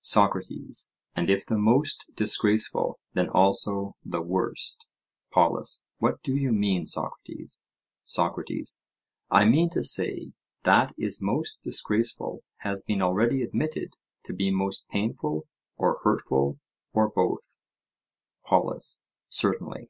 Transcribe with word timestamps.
SOCRATES: 0.00 0.88
And 1.14 1.28
if 1.28 1.44
the 1.44 1.58
most 1.58 2.06
disgraceful, 2.16 2.98
then 3.12 3.28
also 3.28 3.96
the 4.02 4.22
worst? 4.22 4.86
POLUS: 5.30 5.82
What 5.98 6.22
do 6.22 6.34
you 6.34 6.52
mean, 6.52 6.86
Socrates? 6.86 7.66
SOCRATES: 8.02 8.78
I 9.30 9.44
mean 9.44 9.68
to 9.72 9.82
say, 9.82 10.32
that 10.62 10.94
is 10.96 11.20
most 11.20 11.60
disgraceful 11.62 12.42
has 12.60 12.80
been 12.80 13.02
already 13.02 13.42
admitted 13.42 13.92
to 14.22 14.32
be 14.32 14.50
most 14.50 14.88
painful 14.88 15.46
or 15.76 16.00
hurtful, 16.02 16.58
or 16.94 17.10
both. 17.10 17.58
POLUS: 18.46 19.02
Certainly. 19.28 19.88